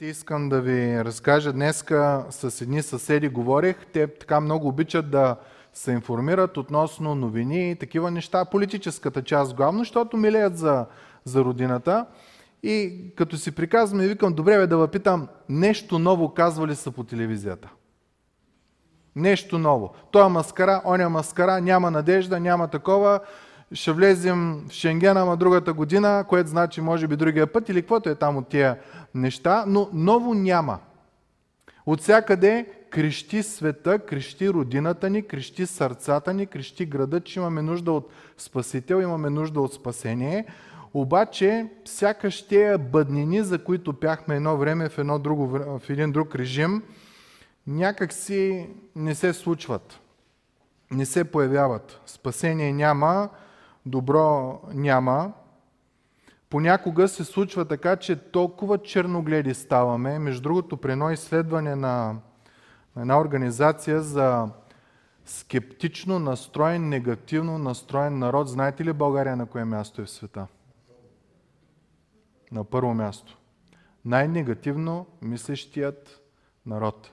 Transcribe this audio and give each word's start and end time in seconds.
Искам 0.00 0.48
да 0.48 0.60
ви 0.60 1.04
разкажа 1.04 1.52
днеска 1.52 2.26
с 2.30 2.60
едни 2.60 2.82
съседи 2.82 3.28
говорих. 3.28 3.76
Те 3.92 4.06
така 4.06 4.40
много 4.40 4.68
обичат 4.68 5.10
да 5.10 5.36
се 5.72 5.92
информират 5.92 6.56
относно 6.56 7.14
новини 7.14 7.70
и 7.70 7.76
такива 7.76 8.10
неща, 8.10 8.44
политическата 8.44 9.22
част 9.22 9.54
главно, 9.54 9.78
защото 9.78 10.16
милеят 10.16 10.58
за, 10.58 10.86
за 11.24 11.44
родината. 11.44 12.06
И 12.62 13.02
като 13.16 13.36
си 13.36 13.54
приказвам 13.54 14.00
и 14.00 14.08
викам, 14.08 14.34
добре 14.34 14.58
бе 14.58 14.66
да 14.66 14.76
въпитам, 14.76 15.28
нещо 15.48 15.98
ново 15.98 16.34
казвали 16.34 16.74
са 16.74 16.90
по 16.90 17.04
телевизията. 17.04 17.68
Нещо 19.16 19.58
ново. 19.58 19.94
Той 20.10 20.26
е 20.26 20.28
маскара, 20.28 20.82
он 20.84 21.00
е 21.00 21.08
маскара, 21.08 21.60
няма 21.60 21.90
надежда, 21.90 22.40
няма 22.40 22.68
такова. 22.68 23.20
Ще 23.72 23.92
влезем 23.92 24.64
в 24.68 24.72
Шенгена 24.72 25.24
ма 25.24 25.36
другата 25.36 25.72
година, 25.72 26.24
което 26.28 26.50
значи 26.50 26.80
може 26.80 27.06
би 27.06 27.16
другия 27.16 27.46
път 27.46 27.68
или 27.68 27.82
каквото 27.82 28.08
е 28.08 28.14
там 28.14 28.36
от 28.36 28.48
тия 28.48 28.78
неща, 29.14 29.64
но 29.66 29.88
ново 29.92 30.34
няма. 30.34 30.78
От 31.86 32.00
всякъде 32.00 32.66
крещи 32.90 33.42
света, 33.42 33.98
крещи 33.98 34.50
родината 34.50 35.10
ни, 35.10 35.22
крещи 35.22 35.66
сърцата 35.66 36.34
ни, 36.34 36.46
крещи 36.46 36.86
града, 36.86 37.20
че 37.20 37.40
имаме 37.40 37.62
нужда 37.62 37.92
от 37.92 38.10
Спасител, 38.38 38.96
имаме 39.02 39.30
нужда 39.30 39.60
от 39.60 39.74
спасение. 39.74 40.46
Обаче, 40.94 41.66
сякаш 41.84 42.48
тези 42.48 42.78
бъднини, 42.78 43.42
за 43.42 43.64
които 43.64 43.92
пяхме 43.92 44.36
едно 44.36 44.56
време 44.56 44.88
в, 44.88 44.98
едно 44.98 45.18
друго, 45.18 45.46
в 45.46 45.82
един 45.88 46.12
друг 46.12 46.34
режим, 46.34 46.82
някак 47.66 48.12
си 48.12 48.68
не 48.96 49.14
се 49.14 49.32
случват. 49.32 50.00
Не 50.90 51.06
се 51.06 51.24
появяват. 51.24 52.00
Спасение 52.06 52.72
няма, 52.72 53.28
добро 53.88 54.60
няма. 54.74 55.32
Понякога 56.50 57.08
се 57.08 57.24
случва 57.24 57.64
така, 57.64 57.96
че 57.96 58.16
толкова 58.16 58.78
черногледи 58.78 59.54
ставаме. 59.54 60.18
Между 60.18 60.42
другото, 60.42 60.76
при 60.76 60.92
едно 60.92 61.10
изследване 61.10 61.76
на 61.76 62.16
една 62.96 63.20
организация 63.20 64.02
за 64.02 64.48
скептично 65.24 66.18
настроен, 66.18 66.88
негативно 66.88 67.58
настроен 67.58 68.18
народ, 68.18 68.48
знаете 68.48 68.84
ли 68.84 68.92
България 68.92 69.36
на 69.36 69.46
кое 69.46 69.64
място 69.64 70.02
е 70.02 70.04
в 70.04 70.10
света? 70.10 70.46
На 72.52 72.64
първо 72.64 72.94
място. 72.94 73.38
Най-негативно 74.04 75.06
мислещият 75.22 76.20
народ. 76.66 77.12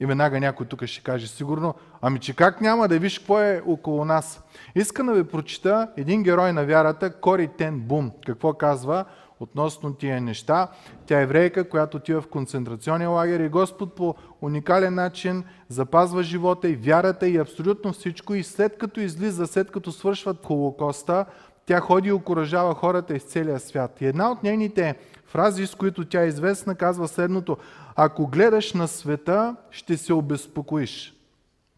И 0.00 0.06
веднага 0.06 0.40
някой 0.40 0.66
тук 0.66 0.84
ще 0.84 1.02
каже 1.02 1.28
сигурно, 1.28 1.74
ами 2.02 2.18
че 2.18 2.36
как 2.36 2.60
няма 2.60 2.88
да 2.88 2.98
виж 2.98 3.18
какво 3.18 3.40
е 3.40 3.62
около 3.66 4.04
нас. 4.04 4.42
Искам 4.74 5.06
да 5.06 5.14
ви 5.14 5.24
прочита 5.24 5.88
един 5.96 6.22
герой 6.22 6.52
на 6.52 6.64
вярата, 6.64 7.12
Кори 7.12 7.48
Тен 7.58 7.80
Бум. 7.80 8.10
Какво 8.26 8.52
казва 8.52 9.04
относно 9.40 9.94
тия 9.94 10.20
неща. 10.20 10.68
Тя 11.06 11.20
е 11.20 11.22
еврейка, 11.22 11.68
която 11.68 11.96
отива 11.96 12.20
в 12.20 12.28
концентрационен 12.28 13.10
лагер 13.10 13.40
и 13.40 13.48
Господ 13.48 13.94
по 13.94 14.14
уникален 14.40 14.94
начин 14.94 15.44
запазва 15.68 16.22
живота 16.22 16.68
и 16.68 16.74
вярата 16.74 17.28
и 17.28 17.36
абсолютно 17.36 17.92
всичко. 17.92 18.34
И 18.34 18.42
след 18.42 18.78
като 18.78 19.00
излиза, 19.00 19.46
след 19.46 19.70
като 19.70 19.92
свършват 19.92 20.46
Холокоста, 20.46 21.24
тя 21.66 21.80
ходи 21.80 22.08
и 22.08 22.12
окоръжава 22.12 22.74
хората 22.74 23.14
из 23.14 23.22
целия 23.22 23.60
свят. 23.60 24.00
И 24.00 24.06
една 24.06 24.30
от 24.30 24.42
нейните 24.42 24.94
фрази, 25.30 25.66
с 25.66 25.74
които 25.74 26.04
тя 26.04 26.22
е 26.22 26.26
известна, 26.26 26.74
казва 26.74 27.08
следното. 27.08 27.56
Ако 27.96 28.26
гледаш 28.26 28.72
на 28.72 28.88
света, 28.88 29.56
ще 29.70 29.96
се 29.96 30.12
обезпокоиш. 30.12 31.14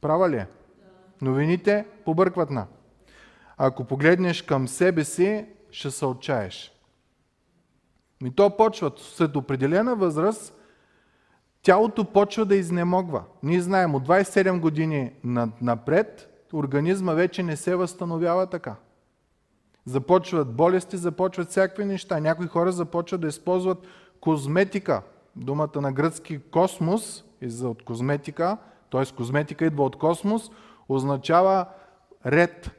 Права 0.01 0.31
ли 0.31 0.37
е? 0.37 0.47
Новините 1.23 1.87
побъркват 2.05 2.51
на. 2.51 2.67
Ако 3.57 3.85
погледнеш 3.85 4.43
към 4.43 4.69
себе 4.69 5.05
си, 5.05 5.47
ще 5.71 5.91
се 5.91 6.07
отчаеш. 6.07 6.73
И 8.25 8.31
то 8.31 8.57
почва 8.57 8.93
след 8.97 9.37
определена 9.37 9.97
възраст, 9.97 10.55
тялото 11.63 12.05
почва 12.05 12.45
да 12.45 12.57
изнемогва. 12.57 13.23
Ние 13.43 13.61
знаем, 13.61 13.95
от 13.95 14.09
27 14.09 14.61
години 14.61 15.13
напред, 15.61 16.29
организма 16.53 17.13
вече 17.13 17.43
не 17.43 17.57
се 17.57 17.77
възстановява 17.77 18.47
така. 18.47 18.77
Започват 19.87 20.53
болести, 20.53 20.97
започват 20.97 21.51
всякакви 21.51 21.85
неща. 21.85 22.21
Някои 22.21 22.47
хора 22.47 22.73
започват 22.73 23.21
да 23.21 23.27
използват 23.29 23.79
козметика. 24.21 25.03
Думата 25.37 25.81
на 25.81 25.93
гръцки 25.93 26.39
космос, 26.39 27.25
иза 27.41 27.69
от 27.69 27.83
козметика, 27.83 28.57
т.е. 28.91 29.15
козметика 29.17 29.65
идва 29.65 29.85
от 29.85 29.97
космос, 29.97 30.51
означава 30.89 31.67
ред. 32.27 32.71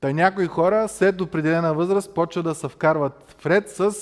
Та 0.00 0.12
някои 0.12 0.46
хора 0.46 0.88
след 0.88 1.20
определена 1.20 1.74
възраст 1.74 2.14
почват 2.14 2.44
да 2.44 2.54
се 2.54 2.68
вкарват 2.68 3.34
в 3.38 3.46
ред 3.46 3.70
с 3.70 3.94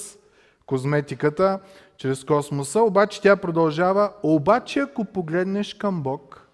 козметиката, 0.66 1.60
чрез 1.96 2.24
космоса, 2.24 2.80
обаче 2.80 3.20
тя 3.20 3.36
продължава, 3.36 4.12
обаче 4.22 4.80
ако 4.80 5.04
погледнеш 5.04 5.74
към 5.74 6.02
Бог, 6.02 6.48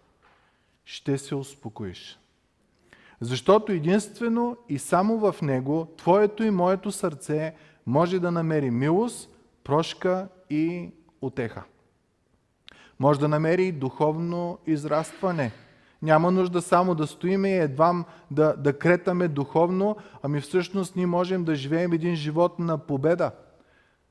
ще 0.85 1.19
се 1.19 1.35
успокоиш. 1.35 2.19
Защото 3.25 3.73
единствено 3.73 4.57
и 4.69 4.79
само 4.79 5.19
в 5.19 5.43
Него, 5.43 5.89
Твоето 5.97 6.45
и 6.45 6.51
моето 6.51 6.93
сърце 6.93 7.55
може 7.87 8.19
да 8.19 8.31
намери 8.31 8.71
милост, 8.71 9.31
прошка 9.65 10.29
и 10.51 10.91
утеха. 11.23 11.63
Може 13.01 13.21
да 13.21 13.29
намери 13.29 13.73
духовно 13.73 14.59
израстване. 14.67 15.53
Няма 16.03 16.31
нужда 16.31 16.63
само 16.63 16.95
да 16.95 17.07
стоиме 17.07 17.51
и 17.51 17.59
едва 17.59 18.05
да, 18.31 18.55
да 18.57 18.79
кретаме 18.79 19.29
духовно, 19.29 19.97
ами 20.23 20.41
всъщност 20.41 20.97
ние 20.97 21.07
можем 21.07 21.45
да 21.45 21.55
живеем 21.55 21.93
един 21.93 22.17
живот 22.17 22.59
на 22.59 22.79
победа. 22.79 23.31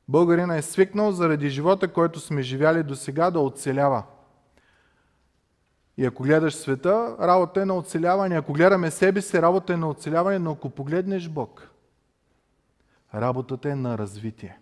Българина 0.08 0.58
е 0.58 0.62
свикнал 0.62 1.12
заради 1.12 1.50
живота, 1.50 1.88
който 1.88 2.20
сме 2.20 2.42
живяли 2.42 2.84
до 2.84 2.96
сега, 2.96 3.32
да 3.32 3.40
оцелява. 3.40 4.04
И 5.98 6.06
ако 6.06 6.24
гледаш 6.24 6.56
света, 6.56 7.16
работа 7.20 7.62
е 7.62 7.66
на 7.66 7.78
оцеляване. 7.78 8.36
Ако 8.36 8.54
гледаме 8.54 8.92
себе 8.92 9.22
си, 9.22 9.42
работа 9.42 9.74
е 9.74 9.78
на 9.78 9.90
оцеляване, 9.90 10.40
но 10.40 10.52
ако 10.52 10.70
погледнеш 10.70 11.30
Бог, 11.30 11.70
работата 13.16 13.70
е 13.70 13.76
на 13.76 13.98
развитие. 13.98 14.60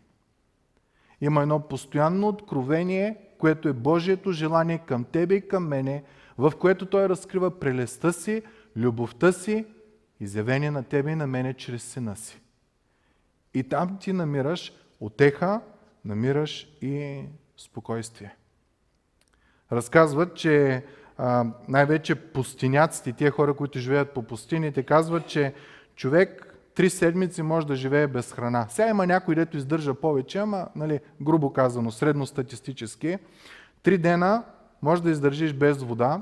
Има 1.21 1.41
едно 1.41 1.59
постоянно 1.59 2.27
откровение, 2.27 3.17
което 3.37 3.69
е 3.69 3.73
Божието 3.73 4.31
желание 4.31 4.77
към 4.77 5.03
тебе 5.03 5.35
и 5.35 5.47
към 5.47 5.67
мене, 5.67 6.03
в 6.37 6.53
което 6.59 6.85
Той 6.85 7.09
разкрива 7.09 7.59
прелестта 7.59 8.11
си, 8.11 8.43
любовта 8.75 9.31
си, 9.31 9.65
изявение 10.19 10.71
на 10.71 10.83
тебе 10.83 11.11
и 11.11 11.15
на 11.15 11.27
мене 11.27 11.53
чрез 11.53 11.83
сина 11.83 12.15
си. 12.15 12.41
И 13.53 13.63
там 13.63 13.97
ти 13.99 14.13
намираш 14.13 14.73
отеха, 14.99 15.61
намираш 16.05 16.77
и 16.81 17.23
спокойствие. 17.57 18.35
Разказват, 19.71 20.35
че 20.35 20.85
най-вече 21.67 22.15
пустиняците, 22.15 23.13
тия 23.13 23.31
хора, 23.31 23.53
които 23.53 23.79
живеят 23.79 24.13
по 24.13 24.23
пустините, 24.23 24.83
казват, 24.83 25.27
че 25.27 25.53
човек 25.95 26.57
три 26.75 26.89
седмици 26.89 27.41
може 27.41 27.67
да 27.67 27.75
живее 27.75 28.07
без 28.07 28.31
храна. 28.31 28.67
Сега 28.69 28.89
има 28.89 29.07
някой, 29.07 29.35
дето 29.35 29.57
издържа 29.57 29.93
повече, 29.93 30.37
ама, 30.37 30.67
нали, 30.75 30.99
грубо 31.21 31.53
казано, 31.53 31.91
средностатистически. 31.91 33.17
Три 33.83 33.97
дена 33.97 34.43
може 34.81 35.03
да 35.03 35.11
издържиш 35.11 35.53
без 35.53 35.83
вода, 35.83 36.21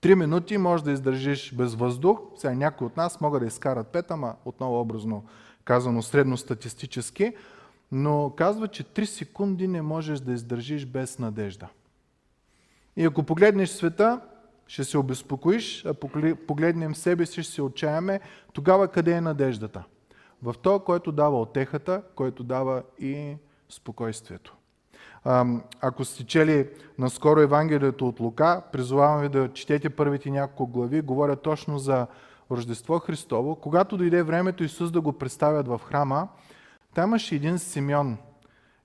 три 0.00 0.14
минути 0.14 0.58
може 0.58 0.84
да 0.84 0.92
издържиш 0.92 1.54
без 1.54 1.74
въздух. 1.74 2.20
Сега 2.36 2.54
някои 2.54 2.86
от 2.86 2.96
нас 2.96 3.20
могат 3.20 3.40
да 3.40 3.46
изкарат 3.46 3.86
пет, 3.86 4.10
ама 4.10 4.34
отново 4.44 4.80
образно 4.80 5.24
казано 5.64 6.02
средностатистически. 6.02 7.32
Но 7.92 8.32
казва, 8.36 8.68
че 8.68 8.84
3 8.84 9.04
секунди 9.04 9.68
не 9.68 9.82
можеш 9.82 10.20
да 10.20 10.32
издържиш 10.32 10.86
без 10.86 11.18
надежда. 11.18 11.68
И 12.96 13.04
ако 13.04 13.22
погледнеш 13.22 13.68
света, 13.70 14.20
ще 14.66 14.84
се 14.84 14.98
обезпокоиш, 14.98 15.86
а 15.86 15.94
погледнем 16.46 16.94
себе 16.94 17.26
си, 17.26 17.42
ще 17.42 17.52
се 17.52 17.62
отчаяме. 17.62 18.20
Тогава 18.52 18.88
къде 18.88 19.12
е 19.12 19.20
надеждата? 19.20 19.84
В 20.42 20.54
то, 20.62 20.80
който 20.80 21.12
дава 21.12 21.40
отехата, 21.40 22.02
който 22.14 22.44
дава 22.44 22.82
и 22.98 23.36
спокойствието. 23.68 24.56
Ако 25.80 26.04
сте 26.04 26.24
чели 26.24 26.68
наскоро 26.98 27.40
Евангелието 27.40 28.08
от 28.08 28.20
Лука, 28.20 28.62
призовавам 28.72 29.20
ви 29.20 29.28
да 29.28 29.52
четете 29.52 29.90
първите 29.90 30.30
няколко 30.30 30.66
глави, 30.66 31.00
говоря 31.00 31.36
точно 31.36 31.78
за 31.78 32.06
Рождество 32.50 32.98
Христово. 32.98 33.56
Когато 33.56 33.96
дойде 33.96 34.22
времето 34.22 34.64
Исус 34.64 34.90
да 34.90 35.00
го 35.00 35.12
представят 35.12 35.68
в 35.68 35.80
храма, 35.84 36.28
там 36.94 37.10
имаше 37.10 37.34
един 37.34 37.58
Симеон, 37.58 38.18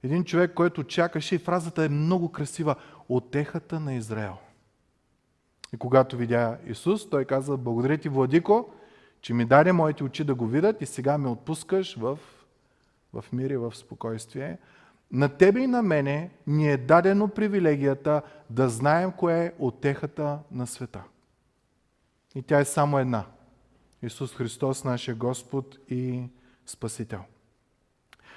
един 0.03 0.24
човек, 0.24 0.53
който 0.53 0.83
чакаше 0.83 1.36
и 1.36 1.39
фразата 1.39 1.86
е 1.86 1.89
много 1.89 2.31
красива. 2.31 2.75
Отехата 3.09 3.80
на 3.80 3.94
Израел. 3.94 4.38
И 5.74 5.77
когато 5.77 6.18
видя 6.18 6.57
Исус, 6.68 7.09
той 7.09 7.25
каза, 7.25 7.57
благодаря 7.57 7.98
ти, 7.98 8.09
Владико, 8.09 8.74
че 9.21 9.33
ми 9.33 9.45
даде 9.45 9.71
моите 9.71 10.03
очи 10.03 10.24
да 10.24 10.36
го 10.36 10.48
видят 10.48 10.81
и 10.81 10.86
сега 10.86 11.18
ме 11.18 11.30
отпускаш 11.30 11.95
в, 11.95 12.19
в 13.13 13.25
мир 13.33 13.50
и 13.50 13.57
в 13.57 13.75
спокойствие. 13.75 14.57
На 15.12 15.30
тебе 15.30 15.59
и 15.59 15.68
на 15.68 15.81
мене 15.81 16.30
ни 16.47 16.71
е 16.71 16.77
дадено 16.77 17.27
привилегията 17.27 18.21
да 18.50 18.69
знаем 18.69 19.12
кое 19.12 19.45
е 19.45 19.51
отехата 19.59 20.39
на 20.51 20.68
света. 20.68 21.04
И 22.36 22.42
тя 22.42 22.59
е 22.59 22.65
само 22.65 23.00
една. 23.00 23.25
Исус 24.04 24.36
Христос, 24.36 24.83
нашия 24.83 25.15
Господ 25.15 25.77
и 25.89 26.24
Спасител. 26.65 27.24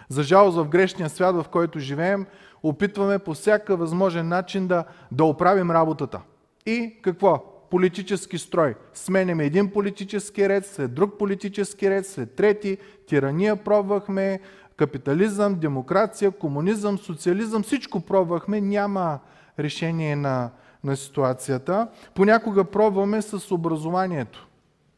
За 0.09 0.23
жалост 0.23 0.57
в 0.57 0.69
грешния 0.69 1.09
свят, 1.09 1.37
в 1.37 1.47
който 1.51 1.79
живеем, 1.79 2.27
опитваме 2.63 3.19
по 3.19 3.35
всяка 3.35 3.77
възможен 3.77 4.29
начин 4.29 4.67
да, 4.67 4.85
да 5.13 5.25
оправим 5.25 5.71
работата. 5.71 6.21
И 6.67 6.97
какво? 7.03 7.45
Политически 7.71 8.39
строй. 8.39 8.75
Сменяме 8.95 9.45
един 9.45 9.71
политически 9.71 10.49
ред, 10.49 10.67
след 10.67 10.95
друг 10.95 11.19
политически 11.19 11.91
ред, 11.91 12.07
след 12.07 12.35
трети. 12.35 12.79
Тирания 13.07 13.57
пробвахме, 13.57 14.41
капитализъм, 14.77 15.55
демокрация, 15.55 16.31
комунизъм, 16.31 16.99
социализъм, 16.99 17.63
всичко 17.63 18.01
пробвахме. 18.01 18.61
Няма 18.61 19.19
решение 19.59 20.17
на, 20.17 20.51
на 20.85 20.97
ситуацията. 20.97 21.89
Понякога 22.15 22.65
пробваме 22.65 23.23
с 23.23 23.55
образованието. 23.55 24.49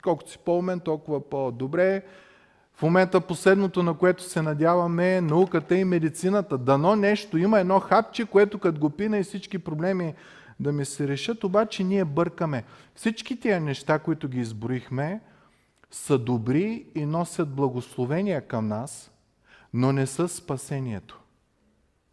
Колкото 0.03 0.31
си 0.31 0.39
по-умен, 0.45 0.81
толкова 0.81 1.31
по-добре. 1.31 2.03
В 2.77 2.83
момента 2.83 3.21
последното, 3.21 3.83
на 3.83 3.95
което 3.95 4.23
се 4.23 4.43
надяваме 4.43 5.17
е 5.17 5.21
науката 5.21 5.77
и 5.77 5.85
медицината. 5.85 6.59
Дано 6.59 6.97
нещо, 6.97 7.39
има 7.39 7.61
едно 7.61 7.81
хапче, 7.81 8.27
което 8.27 8.59
като 8.59 8.81
го 8.81 8.91
пина 8.91 9.19
и 9.19 9.23
всички 9.23 9.59
проблеми 9.59 10.15
да 10.61 10.73
ми 10.73 10.85
се 10.85 11.09
решат, 11.09 11.45
обаче 11.45 11.85
ние 11.85 12.05
бъркаме. 12.05 12.65
Всички 12.95 13.41
тия 13.41 13.61
неща, 13.61 13.99
които 13.99 14.29
ги 14.29 14.41
изборихме, 14.41 15.21
са 15.91 16.19
добри 16.19 16.87
и 16.95 17.07
носят 17.07 17.55
благословения 17.55 18.47
към 18.47 18.69
нас, 18.69 19.11
но 19.75 19.93
не 19.93 20.07
са 20.07 20.29
спасението. 20.29 21.21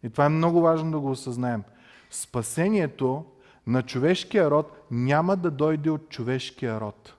И 0.02 0.10
това 0.10 0.24
е 0.24 0.28
много 0.28 0.60
важно 0.60 0.90
да 0.90 1.00
го 1.00 1.10
осъзнаем. 1.10 1.62
Спасението 2.10 3.24
на 3.66 3.82
човешкия 3.82 4.50
род 4.50 4.86
няма 4.90 5.36
да 5.36 5.50
дойде 5.50 5.90
от 5.90 6.08
човешкия 6.08 6.80
род. 6.80 7.14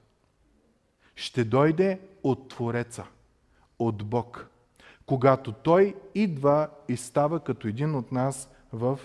Ще 1.15 1.43
дойде 1.43 1.99
от 2.23 2.49
Твореца, 2.49 3.03
от 3.79 4.05
Бог, 4.05 4.49
когато 5.05 5.51
Той 5.51 5.95
идва 6.15 6.69
и 6.87 6.97
става 6.97 7.39
като 7.39 7.67
един 7.67 7.95
от 7.95 8.11
нас 8.11 8.49
в 8.73 8.99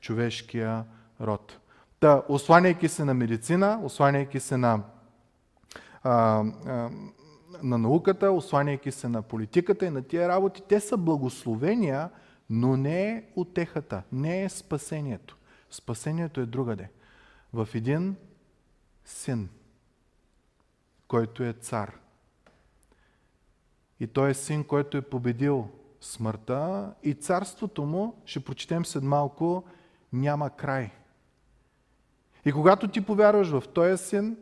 човешкия 0.00 0.84
род. 1.20 1.58
Та, 2.00 2.22
осланяйки 2.28 2.88
се 2.88 3.04
на 3.04 3.14
медицина, 3.14 3.80
осланяйки 3.84 4.40
се 4.40 4.56
на, 4.56 4.82
а, 6.02 6.44
а, 6.66 6.90
на 7.62 7.78
науката, 7.78 8.32
осланяйки 8.32 8.92
се 8.92 9.08
на 9.08 9.22
политиката 9.22 9.86
и 9.86 9.90
на 9.90 10.02
тия 10.02 10.28
работи, 10.28 10.62
те 10.68 10.80
са 10.80 10.96
благословения, 10.96 12.10
но 12.50 12.76
не 12.76 13.10
е 13.10 13.24
отехата, 13.36 14.02
не 14.12 14.44
е 14.44 14.48
спасението. 14.48 15.36
Спасението 15.70 16.40
е 16.40 16.46
другаде. 16.46 16.90
В 17.52 17.68
един 17.74 18.16
син, 19.04 19.48
който 21.08 21.42
е 21.42 21.52
цар. 21.52 22.03
И 24.00 24.06
той 24.06 24.30
е 24.30 24.34
син, 24.34 24.64
който 24.64 24.96
е 24.96 25.02
победил 25.02 25.68
смъртта 26.00 26.94
и 27.02 27.14
царството 27.14 27.82
му, 27.82 28.22
ще 28.24 28.44
прочетем 28.44 28.84
след 28.84 29.02
малко, 29.02 29.64
няма 30.12 30.50
край. 30.50 30.90
И 32.44 32.52
когато 32.52 32.88
ти 32.88 33.00
повярваш 33.00 33.48
в 33.48 33.62
този 33.74 34.04
син 34.04 34.36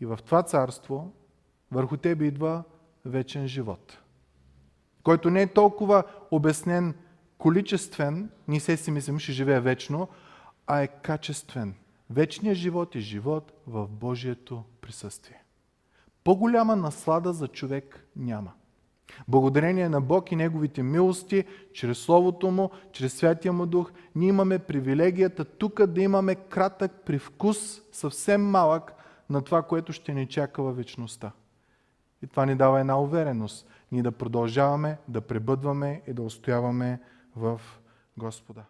и 0.00 0.06
в 0.06 0.18
това 0.26 0.42
царство, 0.42 1.12
върху 1.70 1.96
тебе 1.96 2.24
идва 2.24 2.62
вечен 3.04 3.48
живот, 3.48 3.98
който 5.02 5.30
не 5.30 5.42
е 5.42 5.52
толкова 5.52 6.04
обяснен 6.30 6.94
количествен, 7.38 8.30
ние 8.48 8.60
се 8.60 8.76
си 8.76 8.90
мислим, 8.90 9.18
ще 9.18 9.32
живее 9.32 9.60
вечно, 9.60 10.08
а 10.66 10.80
е 10.80 10.88
качествен. 10.88 11.74
Вечният 12.10 12.56
живот 12.56 12.94
е 12.94 13.00
живот 13.00 13.52
в 13.66 13.88
Божието 13.88 14.64
присъствие. 14.80 15.42
По-голяма 16.24 16.76
наслада 16.76 17.32
за 17.32 17.48
човек 17.48 18.06
няма. 18.16 18.52
Благодарение 19.28 19.88
на 19.88 20.00
Бог 20.00 20.32
и 20.32 20.36
Неговите 20.36 20.82
милости, 20.82 21.44
чрез 21.72 21.98
Словото 21.98 22.50
Му, 22.50 22.70
чрез 22.92 23.14
Святия 23.14 23.52
Му 23.52 23.66
Дух, 23.66 23.92
ние 24.14 24.28
имаме 24.28 24.58
привилегията 24.58 25.44
тук 25.44 25.86
да 25.86 26.00
имаме 26.00 26.34
кратък 26.34 26.92
привкус, 27.06 27.82
съвсем 27.92 28.42
малък, 28.42 28.92
на 29.30 29.42
това, 29.42 29.62
което 29.62 29.92
ще 29.92 30.14
ни 30.14 30.26
чака 30.26 30.62
във 30.62 30.76
вечността. 30.76 31.32
И 32.22 32.26
това 32.26 32.46
ни 32.46 32.54
дава 32.54 32.80
една 32.80 33.00
увереност. 33.00 33.68
Ние 33.92 34.02
да 34.02 34.12
продължаваме, 34.12 34.98
да 35.08 35.20
пребъдваме 35.20 36.02
и 36.06 36.12
да 36.12 36.22
устояваме 36.22 37.00
в 37.36 37.60
Господа. 38.16 38.64